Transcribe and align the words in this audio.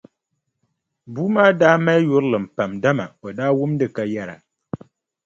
Bua 1.17 1.33
maa 1.35 1.49
daa 1.59 1.75
mali 1.83 2.07
yurilim 2.11 2.45
pam 2.55 2.71
dama 2.83 3.05
o 3.25 3.27
daa 3.37 3.51
wumdi 3.57 3.85
ka 3.95 4.03
yɛra. 4.13 4.35